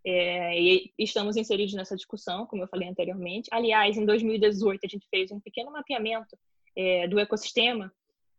[0.06, 3.50] É, e estamos inseridos nessa discussão, como eu falei anteriormente.
[3.52, 6.38] Aliás, em 2018 a gente fez um pequeno mapeamento
[6.76, 7.92] é, do ecossistema,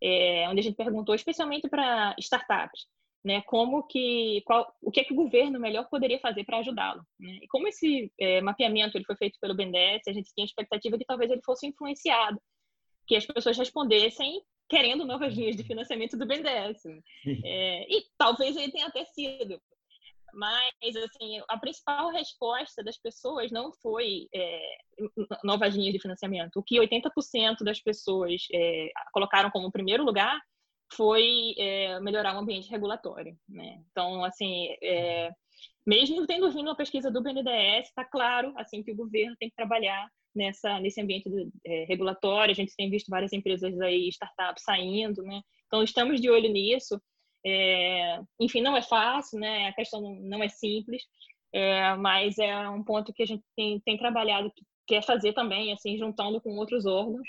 [0.03, 2.87] é, onde a gente perguntou especialmente para startups
[3.25, 7.03] né, como que, qual, o que é que o governo melhor poderia fazer para ajudá-lo.
[7.19, 7.41] Né?
[7.43, 10.97] E como esse é, mapeamento ele foi feito pelo BNDES, a gente tinha a expectativa
[10.97, 12.41] que talvez ele fosse influenciado,
[13.07, 16.85] que as pessoas respondessem querendo novas linhas de financiamento do BNDES.
[16.85, 17.01] Né?
[17.45, 19.61] É, e talvez ele tenha até sido,
[20.33, 24.61] mas, assim, a principal resposta das pessoas não foi é,
[25.43, 26.57] novas linhas de financiamento.
[26.57, 30.39] O que 80% das pessoas é, colocaram como primeiro lugar
[30.93, 33.37] foi é, melhorar o ambiente regulatório.
[33.49, 33.83] Né?
[33.91, 35.31] Então, assim, é,
[35.87, 39.57] mesmo tendo vindo uma pesquisa do BNDES, está claro assim que o governo tem que
[39.57, 41.29] trabalhar nessa nesse ambiente
[41.67, 42.53] é, regulatório.
[42.53, 45.43] A gente tem visto várias empresas aí, startups saindo, né?
[45.67, 47.01] Então, estamos de olho nisso.
[47.45, 49.69] É, enfim, não é fácil, né?
[49.69, 51.03] A questão não é simples,
[51.53, 54.53] é, mas é um ponto que a gente tem, tem trabalhado,
[54.87, 57.29] quer fazer também, assim, juntando com outros órgãos,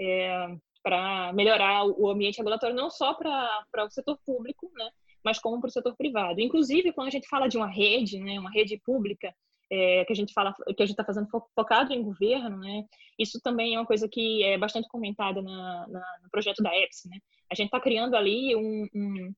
[0.00, 4.88] é, para melhorar o ambiente regulatório, não só para o setor público, né?
[5.24, 6.40] Mas como para o setor privado.
[6.40, 8.38] Inclusive, quando a gente fala de uma rede, né?
[8.38, 9.34] Uma rede pública,
[9.70, 12.84] é, que a gente fala que a gente está fazendo focado em governo, né?
[13.18, 17.04] Isso também é uma coisa que é bastante comentada na, na, no projeto da EPS,
[17.06, 17.18] né?
[17.50, 19.34] A gente está criando ali um, um,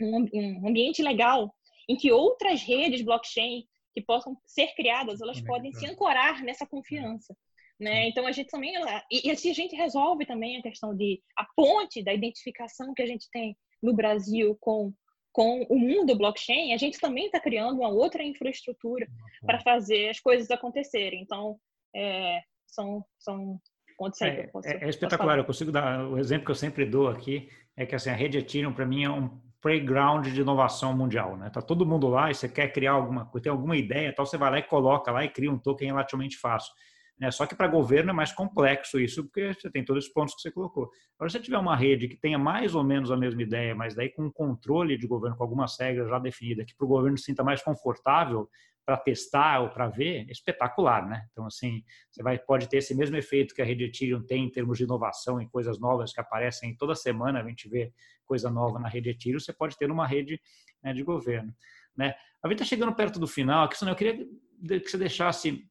[0.00, 1.54] um, ambiente legal
[1.88, 7.36] em que outras redes blockchain que possam ser criadas, elas podem se ancorar nessa confiança.
[7.78, 8.08] Né?
[8.08, 8.72] Então a gente também
[9.10, 13.02] e, e assim a gente resolve também a questão de a ponte da identificação que
[13.02, 14.92] a gente tem no Brasil com
[15.32, 19.08] com o mundo blockchain, a gente também está criando uma outra infraestrutura
[19.46, 21.22] para fazer as coisas acontecerem.
[21.22, 21.58] Então,
[21.94, 23.58] é, são, são
[23.96, 25.38] pontos aí é, que eu posso, é, é espetacular.
[25.38, 28.38] Eu consigo dar o exemplo que eu sempre dou aqui é que assim a rede
[28.38, 31.48] Ethereum para mim é um playground de inovação mundial, né?
[31.48, 34.36] Tá todo mundo lá e você quer criar alguma coisa, tem alguma ideia, tal, você
[34.36, 36.72] vai lá e coloca lá e cria um token relativamente fácil.
[37.18, 37.30] Né?
[37.30, 40.40] Só que para governo é mais complexo isso, porque você tem todos os pontos que
[40.40, 40.90] você colocou.
[41.16, 43.94] Agora, se você tiver uma rede que tenha mais ou menos a mesma ideia, mas
[43.94, 47.16] daí com um controle de governo, com algumas regras já definidas, que para o governo
[47.16, 48.48] se sinta mais confortável
[48.84, 51.24] para testar ou para ver, é espetacular, né?
[51.30, 54.50] Então, assim, você vai, pode ter esse mesmo efeito que a rede Ethereum tem em
[54.50, 57.92] termos de inovação e coisas novas que aparecem toda semana, a gente vê
[58.26, 60.40] coisa nova na rede Ethereum, você pode ter numa rede
[60.82, 61.54] né, de governo.
[61.96, 62.14] Né?
[62.42, 65.64] A gente está chegando perto do final, eu queria que você deixasse,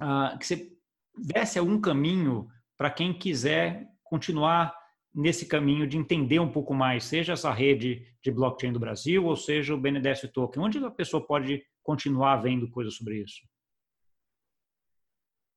[0.00, 0.72] uh, que você
[1.18, 4.76] desse algum caminho para quem quiser continuar
[5.14, 9.34] nesse caminho de entender um pouco mais, seja essa rede de blockchain do Brasil ou
[9.34, 13.40] seja o BNDES Token, onde a pessoa pode continuar vendo coisas sobre isso?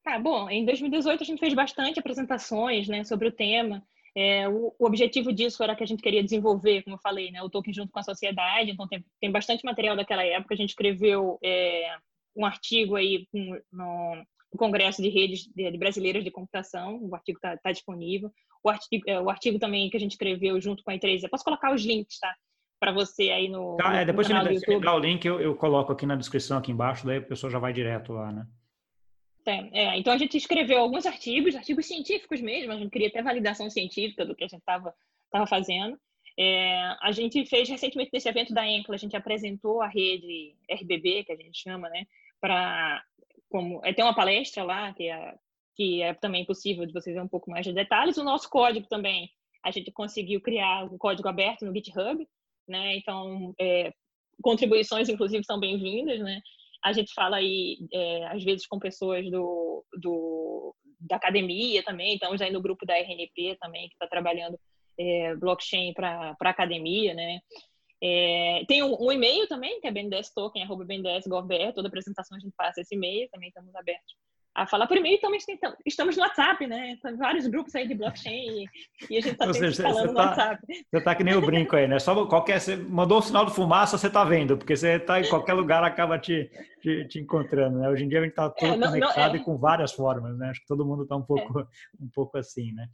[0.01, 3.83] Tá, bom, em 2018 a gente fez bastante apresentações né, sobre o tema.
[4.15, 7.43] É, o, o, objetivo disso era que a gente queria desenvolver, como eu falei, né,
[7.43, 10.53] o token junto com a sociedade, então tem, tem bastante material daquela época.
[10.53, 11.95] A gente escreveu é,
[12.39, 13.27] um artigo aí
[13.71, 14.25] no,
[14.57, 18.31] Congresso de Redes de Brasileiras de Computação, o artigo está tá disponível.
[18.63, 21.29] O artigo, é, o artigo também que a gente escreveu junto com a E3, eu
[21.29, 22.33] posso colocar os links, tá?
[22.79, 23.75] Para você aí no.
[23.77, 26.57] Tá, é, depois no você me dá o link, eu, eu coloco aqui na descrição
[26.57, 28.47] aqui embaixo, daí a pessoa já vai direto lá, né?
[29.73, 33.67] É, então a gente escreveu alguns artigos, artigos científicos mesmo, a gente queria até validação
[33.69, 34.93] científica do que a gente estava
[35.31, 35.97] tava fazendo.
[36.37, 41.23] É, a gente fez recentemente nesse evento da Encla, a gente apresentou a rede RBB,
[41.23, 42.05] que a gente chama, né,
[42.41, 43.03] para
[43.49, 45.35] como é, tem uma palestra lá que é,
[45.75, 48.17] que é também possível de você ver um pouco mais de detalhes.
[48.17, 49.29] O nosso código também,
[49.63, 52.27] a gente conseguiu criar o um código aberto no GitHub,
[52.67, 52.97] né?
[52.97, 53.91] Então, é,
[54.41, 56.41] contribuições, inclusive, são bem-vindas, né?
[56.83, 62.41] A gente fala aí, é, às vezes, com pessoas do, do, da academia também, estamos
[62.41, 64.57] aí no grupo da RNP também, que está trabalhando
[64.97, 67.39] é, blockchain para academia, né?
[68.01, 72.95] É, tem um, um, e-mail também, que é bnds.gov.br, toda apresentação a gente passa esse
[72.95, 74.15] e-mail, também estamos abertos
[74.55, 75.39] a falar por e-mail, também
[75.85, 76.97] estamos no WhatsApp, né?
[77.01, 78.69] Tem vários grupos aí de blockchain e,
[79.09, 80.61] e a gente está sempre falando no tá, WhatsApp.
[80.67, 81.99] Você está que nem o brinco aí, né?
[81.99, 85.29] Só qualquer, você mandou o sinal de fumaça, você está vendo, porque você está em
[85.29, 86.49] qualquer lugar, acaba te,
[86.81, 87.89] te, te, encontrando, né?
[87.89, 89.37] Hoje em dia a gente está todo é, não, conectado não, é.
[89.37, 90.49] e com várias formas, né?
[90.49, 91.65] Acho que todo mundo está um pouco, é.
[92.01, 92.87] um pouco assim, né?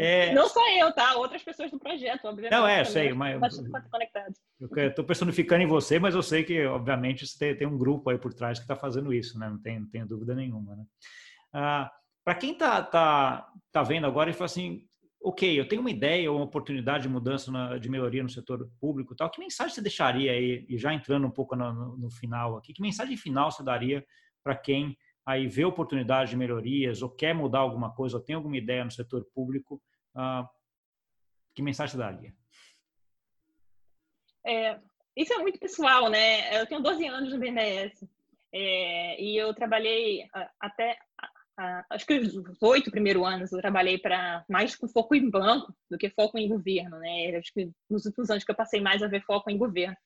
[0.00, 0.34] É...
[0.34, 1.16] Não só eu, tá?
[1.16, 2.52] Outras pessoas do projeto, obviamente.
[2.52, 3.40] Não, é, sei, mas.
[3.90, 4.38] conectados.
[4.60, 8.10] Eu estou personificando em você, mas eu sei que, obviamente, você tem, tem um grupo
[8.10, 9.48] aí por trás que está fazendo isso, né?
[9.48, 10.84] Não tenho, não tenho dúvida nenhuma, né?
[11.52, 11.90] Ah,
[12.24, 14.86] Para quem está tá, tá vendo agora e fala assim,
[15.22, 18.68] ok, eu tenho uma ideia ou uma oportunidade de mudança na, de melhoria no setor
[18.80, 22.10] público tal, que mensagem você deixaria aí, e já entrando um pouco no, no, no
[22.10, 24.04] final aqui, que mensagem final você daria
[24.42, 28.56] para quem aí vê oportunidade de melhorias ou quer mudar alguma coisa ou tem alguma
[28.56, 29.80] ideia no setor público,
[30.16, 30.48] uh,
[31.54, 32.34] que mensagem daria?
[34.44, 34.78] É,
[35.16, 36.60] isso é muito pessoal, né?
[36.60, 38.04] Eu tenho 12 anos no BNDES
[38.52, 40.26] é, e eu trabalhei
[40.60, 40.98] até
[41.90, 45.98] acho que os oito primeiros anos eu trabalhei para mais com foco em banco do
[45.98, 47.36] que foco em governo, né?
[47.36, 49.96] Acho que nos últimos anos que eu passei mais a ver foco em governo.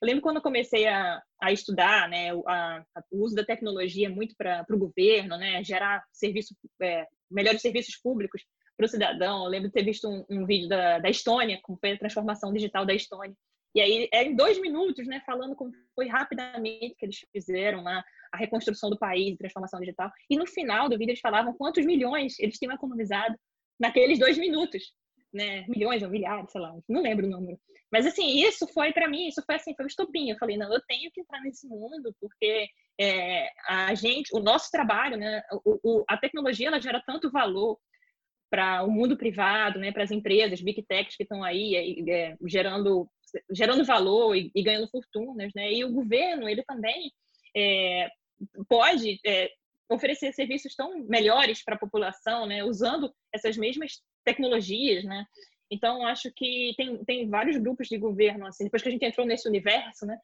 [0.00, 4.10] Eu lembro quando eu comecei a, a estudar, né, a, a, o uso da tecnologia
[4.10, 8.42] muito para o governo, né, gerar serviço, é, melhores serviços públicos
[8.76, 9.44] para o cidadão.
[9.44, 12.52] Eu lembro de ter visto um, um vídeo da, da Estônia, como foi a transformação
[12.52, 13.34] digital da Estônia.
[13.74, 18.02] E aí, é em dois minutos, né, falando como foi rapidamente que eles fizeram a
[18.34, 20.10] reconstrução do país, transformação digital.
[20.30, 23.34] E no final do vídeo eles falavam quantos milhões eles tinham economizado
[23.78, 24.94] naqueles dois minutos,
[25.36, 25.64] né?
[25.68, 27.58] Milhões ou milhares, sei lá, não lembro o número.
[27.92, 30.30] Mas assim, isso foi para mim, isso foi assim, foi um estopim.
[30.30, 32.68] Eu falei, não, eu tenho que entrar nesse mundo porque
[33.00, 35.42] é, a gente, o nosso trabalho, né?
[35.64, 37.78] O, o, a tecnologia ela gera tanto valor
[38.50, 39.92] para o mundo privado, né?
[39.92, 41.76] Para as empresas, big techs que estão aí
[42.08, 43.08] é, gerando
[43.50, 45.72] gerando valor e, e, ganhando fortunas, né?
[45.72, 47.12] E o governo ele também
[47.54, 48.08] é,
[48.68, 49.50] pode é,
[49.90, 52.64] oferecer serviços tão melhores para a população, né?
[52.64, 55.24] Usando essas mesmas tecnologias, né?
[55.70, 58.64] Então acho que tem, tem vários grupos de governo assim.
[58.64, 60.18] Depois que a gente entrou nesse universo, né?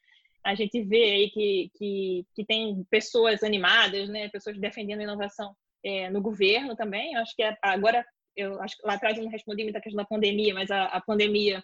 [0.45, 4.29] A gente vê aí que, que, que tem pessoas animadas, né?
[4.29, 7.17] Pessoas defendendo inovação é, no governo também.
[7.17, 8.05] Acho que agora
[8.37, 11.63] eu acho lá atrás eu não respondi muita questão da pandemia, mas a, a pandemia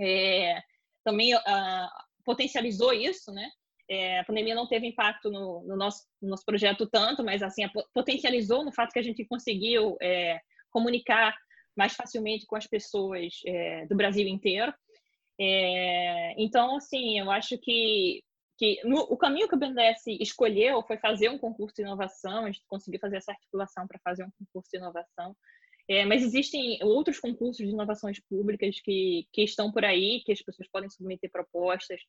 [0.00, 0.62] é,
[1.04, 1.88] também uh,
[2.24, 3.48] potencializou isso, né?
[3.90, 7.62] É, a pandemia não teve impacto no, no, nosso, no nosso projeto tanto, mas assim
[7.94, 10.38] potencializou no fato que a gente conseguiu é,
[10.70, 11.34] comunicar
[11.78, 14.74] mais facilmente com as pessoas é, do Brasil inteiro.
[15.40, 18.20] É, então, assim, eu acho que,
[18.58, 22.46] que no, o caminho que o BNDES escolheu foi fazer um concurso de inovação, a
[22.50, 25.36] gente conseguiu fazer essa articulação para fazer um concurso de inovação.
[25.88, 30.42] É, mas existem outros concursos de inovações públicas que, que estão por aí, que as
[30.42, 32.00] pessoas podem submeter propostas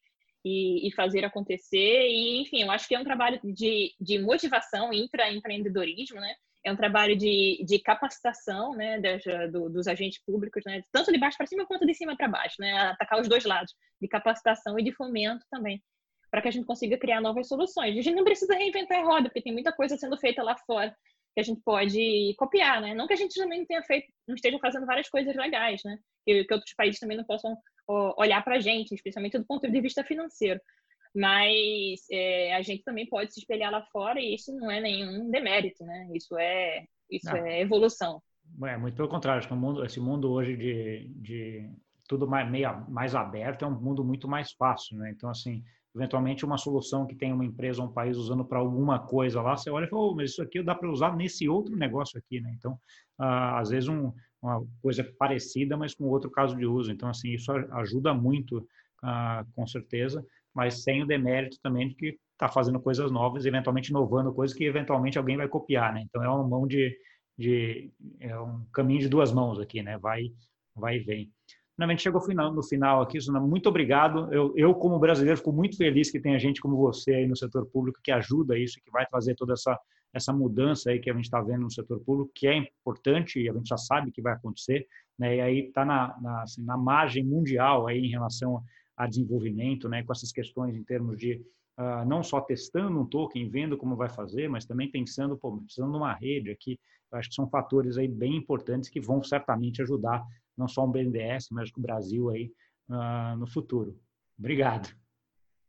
[0.43, 2.07] e, e fazer acontecer.
[2.09, 6.35] E, enfim, eu acho que é um trabalho de, de motivação intraempreendedorismo, né?
[6.65, 11.17] É um trabalho de, de capacitação né, das, do, dos agentes públicos, né, tanto de
[11.17, 14.77] baixo para cima quanto de cima para baixo, né, atacar os dois lados, de capacitação
[14.77, 15.81] e de fomento também,
[16.29, 17.97] para que a gente consiga criar novas soluções.
[17.97, 20.95] A gente não precisa reinventar a roda, porque tem muita coisa sendo feita lá fora
[21.33, 22.93] que a gente pode copiar, né?
[22.93, 25.97] Não que a gente também não tenha feito, não esteja fazendo várias coisas legais, né?
[26.25, 27.55] Que, que outros países também não possam
[28.17, 30.59] olhar para a gente, especialmente do ponto de vista financeiro.
[31.15, 35.29] Mas é, a gente também pode se espelhar lá fora e isso não é nenhum
[35.29, 36.07] demérito, né?
[36.13, 38.21] Isso é isso é evolução.
[38.63, 41.69] É, muito pelo contrário, acho que mundo, esse mundo hoje de, de
[42.07, 45.11] tudo mais, meio, mais aberto é um mundo muito mais fácil, né?
[45.15, 45.63] Então, assim,
[45.95, 49.57] eventualmente uma solução que tem uma empresa ou um país usando para alguma coisa lá,
[49.57, 52.39] você olha e fala, oh, mas isso aqui dá para usar nesse outro negócio aqui,
[52.39, 52.53] né?
[52.57, 52.77] Então,
[53.17, 56.91] ah, às vezes um, uma coisa parecida, mas com outro caso de uso.
[56.91, 58.67] Então, assim, isso ajuda muito,
[59.03, 60.25] ah, com certeza,
[60.59, 64.65] mas sem o demérito também de que está fazendo coisas novas, eventualmente inovando coisas que
[64.65, 66.01] eventualmente alguém vai copiar, né?
[66.05, 66.93] Então, é uma mão de,
[67.37, 69.97] de é um caminho de duas mãos aqui, né?
[69.97, 70.33] Vai,
[70.75, 71.31] vai e vem.
[71.75, 74.33] Finalmente chegou no final aqui, Suna, muito obrigado.
[74.33, 77.65] Eu, eu, como brasileiro, fico muito feliz que tenha gente como você aí no setor
[77.67, 79.79] público que ajuda isso, que vai trazer toda essa,
[80.13, 83.49] essa mudança aí que a gente está vendo no setor público, que é importante e
[83.49, 84.85] a gente já sabe que vai acontecer,
[85.17, 85.37] né?
[85.37, 88.61] E aí está na, na, assim, na margem mundial aí em relação
[88.99, 90.03] a desenvolvimento, né?
[90.03, 91.41] Com essas questões em termos de
[91.79, 95.93] uh, não só testando um token, vendo como vai fazer, mas também pensando, pô, precisando
[95.93, 96.77] de uma rede aqui.
[97.09, 100.21] Eu acho que são fatores aí bem importantes que vão certamente ajudar
[100.55, 102.51] não só o BNDES, mas o Brasil aí
[102.89, 103.97] uh, no futuro.
[104.37, 104.93] Obrigado.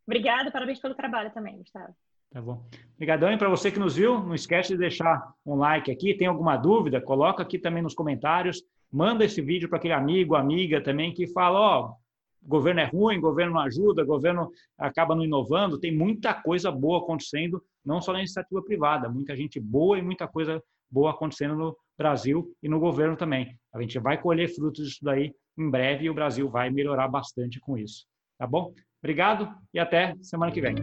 [0.05, 1.95] Obrigada, parabéns pelo trabalho também, Gustavo.
[2.31, 2.65] Tá bom.
[2.97, 3.33] Obrigadão.
[3.33, 6.15] E para você que nos viu, não esquece de deixar um like aqui.
[6.15, 7.01] Tem alguma dúvida?
[7.01, 8.63] Coloca aqui também nos comentários.
[8.91, 12.00] Manda esse vídeo para aquele amigo, amiga também que fala, ó, oh,
[12.43, 15.79] governo é ruim, governo não ajuda, governo acaba não inovando.
[15.79, 20.27] Tem muita coisa boa acontecendo, não só na iniciativa privada, muita gente boa e muita
[20.27, 23.57] coisa boa acontecendo no Brasil e no governo também.
[23.73, 27.61] A gente vai colher frutos disso daí em breve e o Brasil vai melhorar bastante
[27.61, 28.07] com isso.
[28.39, 28.73] Tá bom?
[29.03, 30.75] Obrigado e até semana que vem.